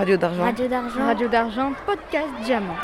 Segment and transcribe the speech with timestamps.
[0.00, 0.44] Radio d'argent.
[0.44, 1.04] Radio d'argent.
[1.04, 2.74] Radio d'argent, podcast diamant.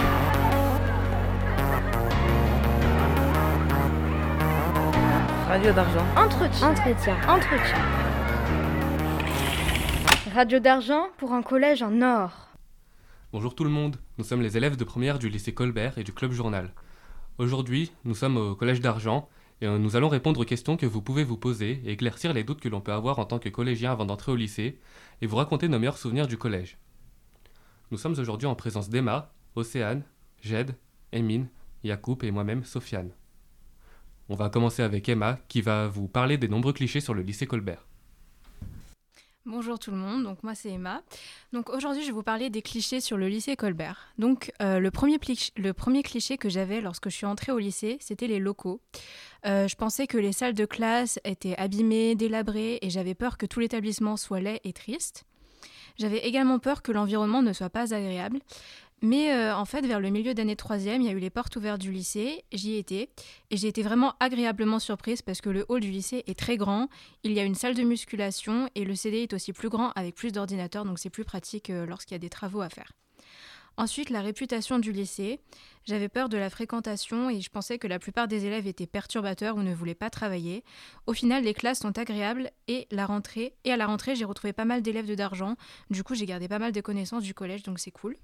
[5.48, 6.04] Radio d'argent.
[6.14, 6.68] Entretien.
[6.68, 7.16] Entretien.
[7.26, 7.78] Entretien.
[10.34, 12.48] Radio d'argent pour un collège en or.
[13.32, 16.12] Bonjour tout le monde, nous sommes les élèves de première du lycée Colbert et du
[16.12, 16.74] Club Journal.
[17.38, 19.26] Aujourd'hui, nous sommes au Collège d'Argent
[19.62, 22.44] et euh, nous allons répondre aux questions que vous pouvez vous poser et éclaircir les
[22.44, 24.78] doutes que l'on peut avoir en tant que collégien avant d'entrer au lycée
[25.22, 26.76] et vous raconter nos meilleurs souvenirs du collège.
[27.92, 30.02] Nous sommes aujourd'hui en présence d'Emma, Océane,
[30.42, 30.74] Jed,
[31.12, 31.48] Emine,
[31.84, 33.12] Yacoub et moi-même, Sofiane.
[34.28, 37.46] On va commencer avec Emma qui va vous parler des nombreux clichés sur le lycée
[37.46, 37.86] Colbert.
[39.44, 41.02] Bonjour tout le monde, donc moi c'est Emma.
[41.52, 44.08] Donc aujourd'hui je vais vous parler des clichés sur le lycée Colbert.
[44.18, 48.40] Donc euh, le, premier cliché que j'avais lorsque je suis entrée au lycée, c'était les
[48.40, 48.80] locaux.
[49.46, 53.46] Euh, je pensais que les salles de classe étaient abîmées, délabrées et j'avais peur que
[53.46, 55.24] tout l'établissement soit laid et triste.
[55.98, 58.38] J'avais également peur que l'environnement ne soit pas agréable.
[59.02, 61.54] Mais euh, en fait, vers le milieu d'année troisième, il y a eu les portes
[61.56, 63.10] ouvertes du lycée, j'y étais,
[63.50, 66.88] et j'ai été vraiment agréablement surprise parce que le hall du lycée est très grand,
[67.22, 70.14] il y a une salle de musculation et le CD est aussi plus grand avec
[70.14, 72.92] plus d'ordinateurs, donc c'est plus pratique euh, lorsqu'il y a des travaux à faire.
[73.78, 75.40] Ensuite, la réputation du lycée.
[75.84, 79.56] J'avais peur de la fréquentation et je pensais que la plupart des élèves étaient perturbateurs
[79.56, 80.64] ou ne voulaient pas travailler.
[81.06, 84.52] Au final, les classes sont agréables et la rentrée et à la rentrée, j'ai retrouvé
[84.52, 85.56] pas mal d'élèves de d'argent.
[85.90, 88.16] Du coup, j'ai gardé pas mal de connaissances du collège, donc c'est cool.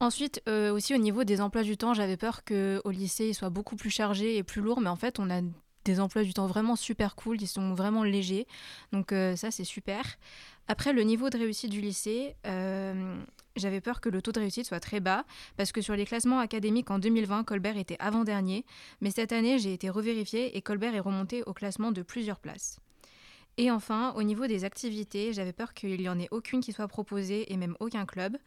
[0.00, 3.50] Ensuite, euh, aussi au niveau des emplois du temps, j'avais peur qu'au lycée, il soit
[3.50, 5.42] beaucoup plus chargé et plus lourd, mais en fait, on a
[5.84, 8.46] des emplois du temps vraiment super cool, ils sont vraiment légers,
[8.92, 10.16] donc euh, ça c'est super.
[10.68, 13.16] Après, le niveau de réussite du lycée, euh,
[13.56, 15.24] j'avais peur que le taux de réussite soit très bas,
[15.56, 18.64] parce que sur les classements académiques en 2020, Colbert était avant-dernier,
[19.00, 22.78] mais cette année, j'ai été revérifiée et Colbert est remonté au classement de plusieurs places.
[23.58, 26.88] Et enfin, au niveau des activités, j'avais peur qu'il n'y en ait aucune qui soit
[26.88, 28.38] proposée et même aucun club.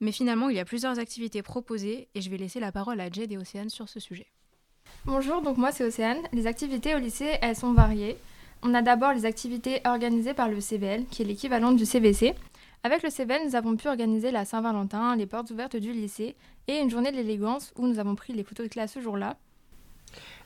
[0.00, 3.10] Mais finalement, il y a plusieurs activités proposées et je vais laisser la parole à
[3.10, 4.26] Jed et Océane sur ce sujet.
[5.04, 6.22] Bonjour, donc moi c'est Océane.
[6.32, 8.16] Les activités au lycée, elles sont variées.
[8.62, 12.34] On a d'abord les activités organisées par le CVL, qui est l'équivalent du CVC.
[12.86, 16.36] Avec le CVL, nous avons pu organiser la Saint-Valentin, les portes ouvertes du lycée
[16.68, 19.38] et une journée de l'élégance où nous avons pris les photos de classe ce jour-là.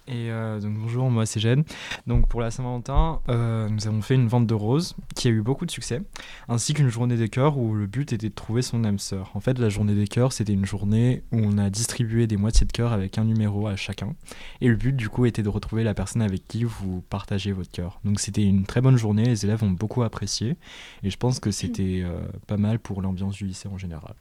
[0.06, 1.62] Et euh, donc bonjour, moi c'est Jed.
[2.06, 5.42] Donc pour la Saint-Valentin, euh, nous avons fait une vente de roses qui a eu
[5.42, 6.02] beaucoup de succès,
[6.48, 9.30] ainsi qu'une journée des cœurs où le but était de trouver son âme sœur.
[9.34, 12.66] En fait, la journée des cœurs, c'était une journée où on a distribué des moitiés
[12.66, 14.14] de cœur avec un numéro à chacun.
[14.60, 17.70] Et le but du coup était de retrouver la personne avec qui vous partagez votre
[17.70, 18.00] cœur.
[18.04, 20.56] Donc c'était une très bonne journée, les élèves ont beaucoup apprécié,
[21.02, 24.14] et je pense que c'était euh, pas mal pour l'ambiance du lycée en général.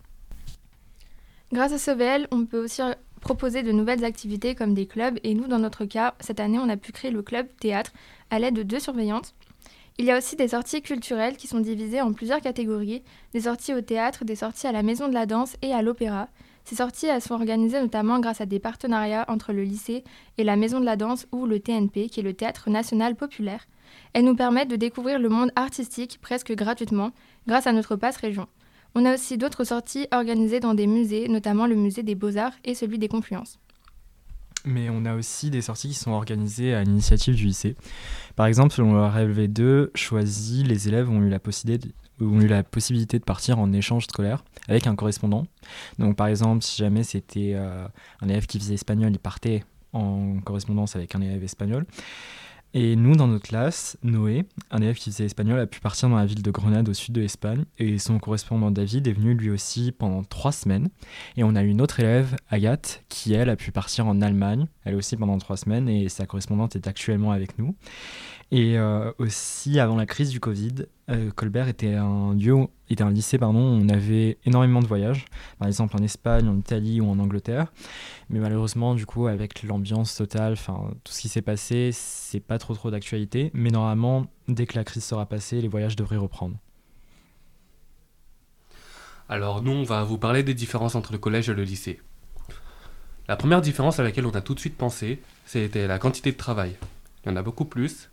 [1.51, 2.84] Grâce à CVL, on peut aussi
[3.19, 6.69] proposer de nouvelles activités comme des clubs et nous, dans notre cas, cette année, on
[6.69, 7.91] a pu créer le club théâtre
[8.30, 9.34] à l'aide de deux surveillantes.
[9.97, 13.03] Il y a aussi des sorties culturelles qui sont divisées en plusieurs catégories,
[13.34, 16.29] des sorties au théâtre, des sorties à la maison de la danse et à l'opéra.
[16.63, 20.03] Ces sorties sont organisées notamment grâce à des partenariats entre le lycée
[20.38, 23.66] et la maison de la danse ou le TNP, qui est le Théâtre national populaire.
[24.13, 27.12] Elles nous permettent de découvrir le monde artistique presque gratuitement
[27.47, 28.47] grâce à notre passe région.
[28.96, 32.76] On a aussi d'autres sorties organisées dans des musées, notamment le musée des beaux-arts et
[32.76, 33.60] celui des confluences.
[34.66, 37.76] Mais on a aussi des sorties qui sont organisées à l'initiative du lycée.
[38.36, 43.72] Par exemple, selon le RLV2 choisi, les élèves ont eu la possibilité de partir en
[43.72, 45.46] échange scolaire avec un correspondant.
[45.98, 47.88] Donc par exemple, si jamais c'était euh,
[48.22, 49.64] un élève qui faisait espagnol, il partait
[49.94, 51.86] en correspondance avec un élève espagnol.
[52.75, 56.18] Et nous, dans notre classe, Noé, un élève qui faisait espagnol, a pu partir dans
[56.18, 57.66] la ville de Grenade au sud de l'Espagne.
[57.80, 60.90] Et son correspondant David est venu lui aussi pendant trois semaines.
[61.35, 64.96] Et on a une autre élève, Agathe, qui elle a pu partir en Allemagne, elle
[64.96, 65.90] aussi pendant trois semaines.
[65.90, 67.75] Et sa correspondante est actuellement avec nous.
[68.52, 72.56] Et euh, aussi, avant la crise du Covid, euh, Colbert était un lieu,
[72.90, 75.26] était un lycée, pardon, où on avait énormément de voyages,
[75.60, 77.72] par exemple en Espagne, en Italie ou en Angleterre.
[78.30, 82.58] Mais malheureusement, du coup, avec l'ambiance totale, enfin, tout ce qui s'est passé, c'est pas
[82.58, 83.52] trop trop d'actualité.
[83.54, 86.58] Mais normalement, dès que la crise sera passée, les voyages devraient reprendre.
[89.32, 92.02] Alors nous, on va vous parler des différences entre le collège et le lycée.
[93.28, 96.38] La première différence à laquelle on a tout de suite pensé, c'était la quantité de
[96.38, 96.76] travail.
[97.23, 98.09] Il y en a beaucoup plus,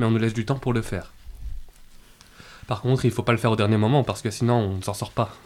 [0.00, 1.12] mais on nous laisse du temps pour le faire.
[2.66, 4.82] Par contre, il faut pas le faire au dernier moment parce que sinon on ne
[4.82, 5.36] s'en sort pas.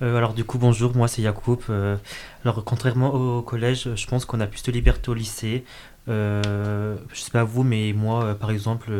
[0.00, 1.58] Euh, alors du coup, bonjour, moi c'est Yacoub.
[1.68, 1.96] Euh,
[2.44, 5.64] alors contrairement au collège, je pense qu'on a plus de liberté au lycée.
[6.08, 8.90] Euh, je sais pas vous, mais moi, euh, par exemple,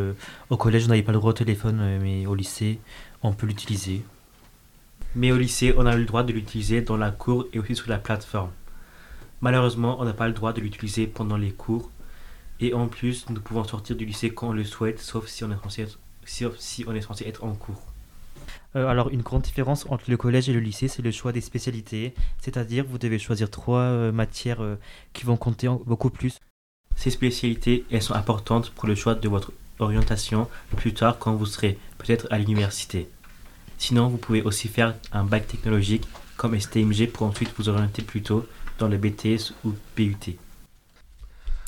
[0.51, 2.79] au collège, on n'avait pas le droit au téléphone, mais au lycée,
[3.23, 4.03] on peut l'utiliser.
[5.15, 7.89] Mais au lycée, on a le droit de l'utiliser dans la cour et aussi sur
[7.89, 8.51] la plateforme.
[9.41, 11.89] Malheureusement, on n'a pas le droit de l'utiliser pendant les cours
[12.59, 15.51] et en plus, nous pouvons sortir du lycée quand on le souhaite, sauf si on
[15.51, 17.81] est censé être, si on est censé être en cours.
[18.75, 21.41] Euh, alors, une grande différence entre le collège et le lycée, c'est le choix des
[21.41, 22.13] spécialités.
[22.39, 24.75] C'est-à-dire, vous devez choisir trois euh, matières euh,
[25.13, 26.37] qui vont compter beaucoup plus.
[26.95, 31.45] Ces spécialités, elles sont importantes pour le choix de votre orientation plus tard quand vous
[31.45, 33.09] serez peut-être à l'université.
[33.77, 38.45] Sinon, vous pouvez aussi faire un bac technologique comme STMG pour ensuite vous orienter plutôt
[38.77, 40.37] dans le BTS ou PUT.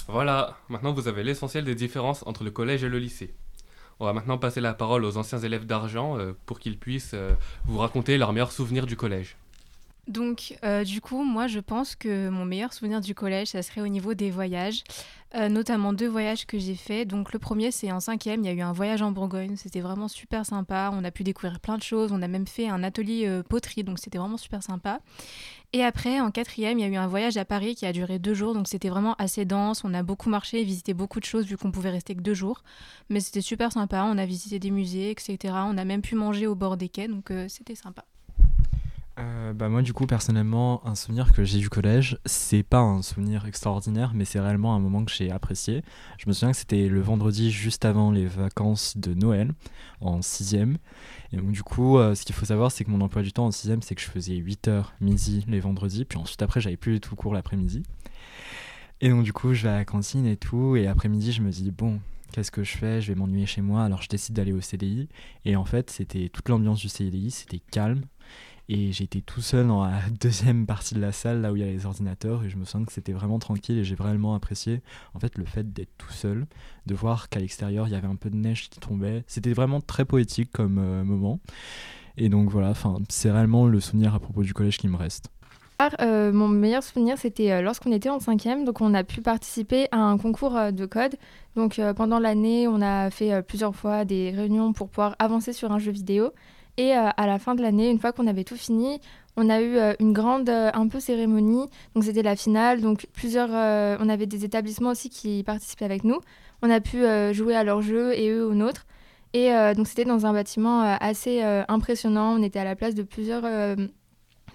[0.07, 3.33] Voilà, maintenant vous avez l'essentiel des différences entre le collège et le lycée.
[4.00, 7.33] On va maintenant passer la parole aux anciens élèves d'argent euh, pour qu'ils puissent euh,
[7.65, 9.38] vous raconter leurs meilleurs souvenirs du collège.
[10.07, 13.81] Donc, euh, du coup, moi, je pense que mon meilleur souvenir du collège, ça serait
[13.81, 14.83] au niveau des voyages,
[15.33, 17.07] notamment deux voyages que j'ai faits.
[17.07, 19.56] Donc, le premier, c'est en cinquième, il y a eu un voyage en Bourgogne.
[19.56, 20.92] C'était vraiment super sympa.
[20.92, 22.12] On a pu découvrir plein de choses.
[22.12, 25.00] On a même fait un atelier poterie, donc c'était vraiment super sympa.
[25.74, 28.19] Et après, en quatrième, il y a eu un voyage à Paris qui a duré
[28.19, 29.86] deux jours, donc c'était vraiment assez dense.
[29.86, 32.63] On a beaucoup marché visité beaucoup de choses vu qu'on pouvait rester que deux jours.
[33.09, 35.38] Mais c'était super sympa, on a visité des musées, etc.
[35.68, 38.03] On a même pu manger au bord des quais, donc euh, c'était sympa.
[39.21, 43.03] Euh, bah moi du coup personnellement un souvenir que j'ai du collège c'est pas un
[43.03, 45.83] souvenir extraordinaire mais c'est réellement un moment que j'ai apprécié.
[46.18, 49.51] Je me souviens que c'était le vendredi juste avant les vacances de Noël
[50.00, 50.77] en sixième.
[51.33, 53.45] Et donc du coup euh, ce qu'il faut savoir c'est que mon emploi du temps
[53.45, 56.94] en sixième c'est que je faisais 8h midi les vendredis puis ensuite après j'avais plus
[56.94, 57.83] du tout cours l'après-midi.
[59.01, 61.51] Et donc du coup je vais à la cantine et tout et après-midi je me
[61.51, 62.00] dis bon
[62.31, 63.01] qu'est-ce que je fais?
[63.01, 65.09] Je vais m'ennuyer chez moi, alors je décide d'aller au CDI.
[65.44, 68.03] Et en fait, c'était toute l'ambiance du CDI, c'était calme.
[68.73, 71.68] Et j'étais tout seul dans la deuxième partie de la salle, là où il y
[71.68, 74.81] a les ordinateurs, et je me sens que c'était vraiment tranquille et j'ai vraiment apprécié
[75.13, 76.47] en fait le fait d'être tout seul,
[76.85, 79.25] de voir qu'à l'extérieur il y avait un peu de neige qui tombait.
[79.27, 81.41] C'était vraiment très poétique comme euh, moment.
[82.15, 82.73] Et donc voilà,
[83.09, 85.27] c'est réellement le souvenir à propos du collège qui me reste.
[86.00, 89.89] Euh, mon meilleur souvenir, c'était euh, lorsqu'on était en cinquième, donc on a pu participer
[89.91, 91.17] à un concours de code.
[91.57, 95.79] Donc pendant l'année, on a fait plusieurs fois des réunions pour pouvoir avancer sur un
[95.79, 96.31] jeu vidéo.
[96.81, 98.99] Et euh, à la fin de l'année, une fois qu'on avait tout fini,
[99.37, 101.69] on a eu euh, une grande euh, un peu cérémonie.
[101.93, 102.81] Donc c'était la finale.
[102.81, 106.19] Donc plusieurs, on avait des établissements aussi qui participaient avec nous.
[106.63, 108.87] On a pu jouer à leur jeu et eux au nôtre.
[109.33, 112.35] Et donc c'était dans un bâtiment assez impressionnant.
[112.37, 113.43] On était à la place de plusieurs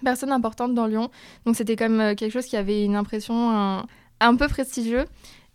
[0.05, 1.11] personnes importantes dans Lyon.
[1.47, 3.87] Donc c'était comme quelque chose qui avait une impression un,
[4.21, 5.05] un peu prestigieux.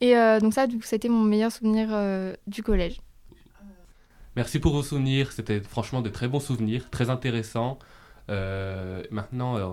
[0.01, 1.87] Et donc ça, c'était mon meilleur souvenir
[2.47, 2.99] du collège.
[4.37, 7.77] Merci pour vos souvenirs, c'était franchement de très bons souvenirs, très intéressants.
[8.29, 9.71] Euh, maintenant, euh,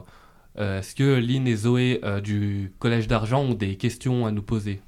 [0.59, 4.81] euh, est-ce que Lynn et Zoé du Collège d'Argent ont des questions à nous poser?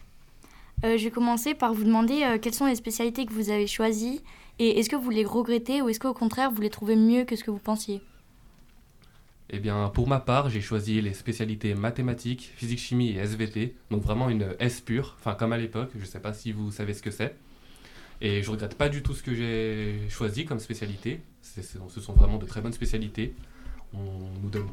[0.83, 4.23] Je vais commencer par vous demander quelles sont les spécialités que vous avez choisies
[4.59, 7.37] et est-ce que vous les regrettez ou est-ce qu'au contraire vous les trouvez mieux que
[7.37, 8.01] ce que vous pensiez?
[9.51, 14.03] Eh bien, pour ma part, j'ai choisi les spécialités mathématiques, physique, chimie et SVT, donc
[14.03, 16.95] vraiment une S pure, enfin comme à l'époque, je ne sais pas si vous savez
[16.95, 17.37] ce que c'est.
[18.21, 21.23] Et je regrette pas du tout ce que j'ai choisi comme spécialité.
[21.43, 23.35] ce sont vraiment de très bonnes spécialités.
[23.95, 24.69] On nous donne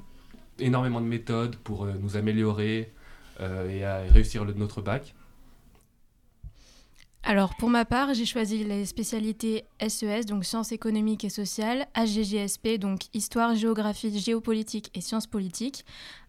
[0.59, 2.91] énormément de méthodes pour euh, nous améliorer
[3.39, 5.13] euh, et réussir notre bac.
[7.23, 11.85] Alors pour ma part, j'ai choisi les spécialités SES, e donc sciences économiques et sociales,
[11.93, 15.83] HGGSP, donc histoire, géographie, géopolitique et sciences politiques,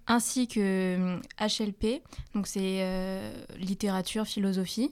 [0.08, 2.00] ainsi que HLP, hum,
[2.34, 4.90] donc c'est euh, littérature, philosophie.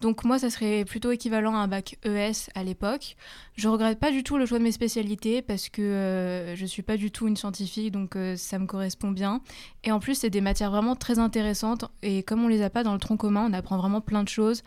[0.00, 3.16] Donc moi, ça serait plutôt équivalent à un bac ES à l'époque.
[3.56, 6.82] Je regrette pas du tout le choix de mes spécialités parce que euh, je suis
[6.82, 9.40] pas du tout une scientifique, donc euh, ça me correspond bien.
[9.84, 12.82] Et en plus, c'est des matières vraiment très intéressantes et comme on les a pas
[12.82, 14.62] dans le tronc commun, on apprend vraiment plein de choses.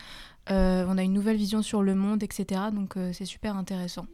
[0.48, 2.62] on a une nouvelle vision sur le monde, etc.
[2.72, 4.06] Donc c'est super intéressant.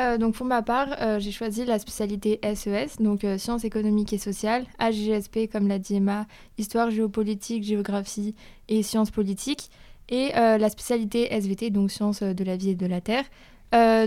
[0.00, 3.64] Euh, donc pour ma part, euh, j'ai choisi la spécialité SES, e donc euh, sciences
[3.64, 6.26] économiques et sociales, HGSP comme l'a dit Emma,
[6.56, 8.34] histoire géopolitique, géographie
[8.68, 9.70] et sciences politiques,
[10.08, 13.24] et la spécialité SVT, donc sciences de la vie et de la terre.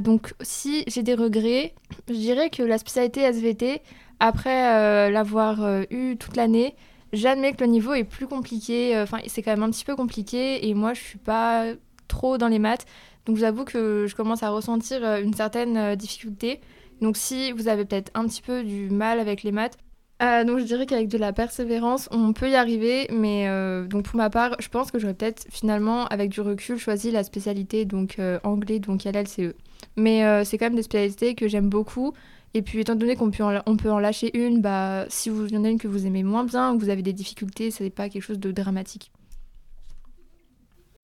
[0.02, 1.74] donc si j'ai des regrets,
[2.10, 3.82] je dirais que la spécialité SVT,
[4.20, 6.76] après l'avoir eu toute l'année,
[7.14, 10.68] j'admets que le niveau est plus compliqué, enfin c'est quand même un petit peu compliqué,
[10.68, 11.68] et moi je suis pas
[12.10, 12.86] trop dans les maths.
[13.25, 16.60] Donc j'avoue que je commence à ressentir euh, une certaine euh, difficulté.
[17.01, 19.77] Donc si vous avez peut-être un petit peu du mal avec les maths,
[20.22, 23.08] euh, donc je dirais qu'avec de la persévérance, on peut y arriver.
[23.12, 23.48] Mais
[23.88, 27.24] donc pour ma part, je pense que j'aurais peut-être finalement, avec du recul, choisi la
[27.24, 29.53] spécialité donc anglais, donc LLCE.
[29.98, 32.13] Mais c'est quand même des spécialités que j'aime beaucoup.
[32.53, 35.65] Et puis étant donné qu'on peut, en, peut en lâcher une, bah, si vous en
[35.65, 37.89] a une que vous aimez moins bien ou que vous avez des difficultés, ce n'est
[37.89, 39.12] pas quelque chose de dramatique.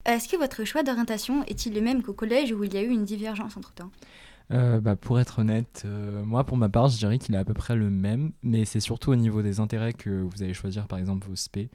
[0.06, 2.88] Est-ce que votre choix d'orientation est-il le même qu'au collège où il y a eu
[2.88, 3.90] une divergence entre temps?
[4.52, 7.44] Euh, bah, pour être honnête, euh, moi pour ma part, je dirais qu'il est à
[7.44, 10.88] peu près le même, mais c'est surtout au niveau des intérêts que vous allez choisir
[10.88, 11.70] par exemple vos SP.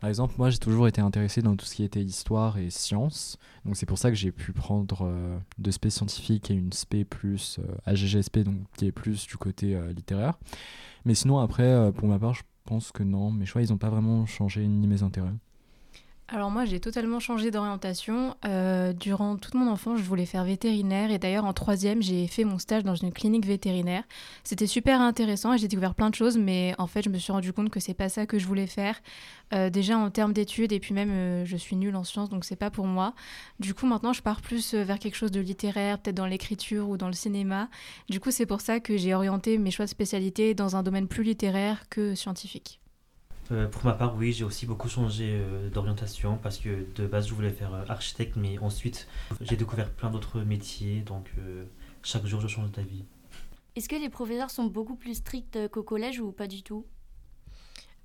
[0.00, 3.38] Par exemple, moi j'ai toujours été intéressé dans tout ce qui était histoire et sciences,
[3.64, 7.06] donc c'est pour ça que j'ai pu prendre euh, deux SP scientifiques et une SP
[7.08, 10.34] plus AGGSP, donc qui est plus du côté littéraire.
[11.04, 13.90] Mais sinon après, pour ma part, je pense que non, mes choix ils n'ont pas
[13.90, 15.34] vraiment changé ni mes intérêts.
[16.28, 18.34] Alors moi j'ai totalement changé d'orientation.
[18.44, 22.42] Euh, durant toute mon enfance je voulais faire vétérinaire et d'ailleurs en troisième j'ai fait
[22.42, 24.02] mon stage dans une clinique vétérinaire.
[24.42, 27.30] C'était super intéressant et j'ai découvert plein de choses mais en fait je me suis
[27.30, 29.00] rendu compte que c'est pas ça que je voulais faire.
[29.54, 32.44] Euh, déjà en termes d'études et puis même euh, je suis nulle en sciences donc
[32.44, 33.14] c'est pas pour moi.
[33.60, 36.96] Du coup maintenant je pars plus vers quelque chose de littéraire, peut-être dans l'écriture ou
[36.96, 37.68] dans le cinéma.
[38.10, 41.06] Du coup c'est pour ça que j'ai orienté mes choix de spécialité dans un domaine
[41.06, 42.80] plus littéraire que scientifique.
[43.52, 47.28] Euh, pour ma part, oui, j'ai aussi beaucoup changé euh, d'orientation parce que de base,
[47.28, 49.06] je voulais faire euh, architecte, mais ensuite,
[49.40, 51.30] j'ai découvert plein d'autres métiers, donc
[52.02, 53.04] chaque jour, je change d'avis.
[53.74, 56.86] Est-ce que les professeurs sont beaucoup plus stricts qu'au collège ou pas du tout?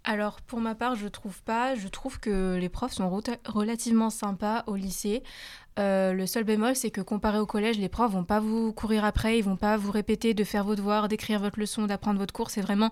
[0.03, 1.75] Alors pour ma part, je trouve pas.
[1.75, 5.21] Je trouve que les profs sont relativement sympas au lycée.
[5.79, 9.05] Euh, le seul bémol, c'est que comparé au collège, les profs vont pas vous courir
[9.05, 12.33] après, ils vont pas vous répéter de faire vos devoirs, d'écrire votre leçon, d'apprendre votre
[12.33, 12.49] cours.
[12.49, 12.91] C'est vraiment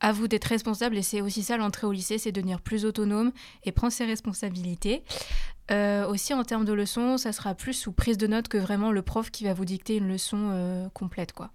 [0.00, 3.32] à vous d'être responsable et c'est aussi ça l'entrée au lycée, c'est devenir plus autonome
[3.64, 5.02] et prendre ses responsabilités.
[5.70, 8.92] Euh, aussi en termes de leçons, ça sera plus sous prise de notes que vraiment
[8.92, 11.50] le prof qui va vous dicter une leçon euh, complète, quoi.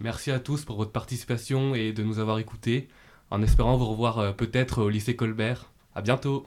[0.00, 2.88] Merci à tous pour votre participation et de nous avoir écoutés
[3.30, 5.70] en espérant vous revoir euh, peut-être au lycée Colbert.
[5.94, 6.46] À bientôt